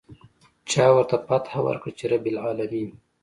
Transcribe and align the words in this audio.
چا 0.71 0.85
ورته 0.95 1.17
فتحه 1.27 1.59
ورکړه 1.65 1.91
چې 1.97 2.05
رب 2.11 2.25
العلمين. 2.31 2.89